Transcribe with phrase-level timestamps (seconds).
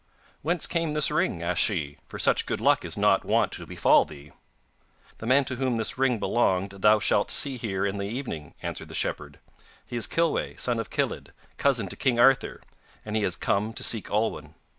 [0.41, 4.03] 'Whence came this ring?' asked she, 'for such good luck is not wont to befall
[4.03, 4.31] thee.'
[5.19, 8.87] 'The man to whom this ring belonged thou shalt see here in the evening,' answered
[8.87, 9.37] the shepherd;
[9.85, 12.61] 'he is Kilweh, son of Kilydd, cousin to king Arthur,
[13.05, 14.55] and he has come to seek Olwen.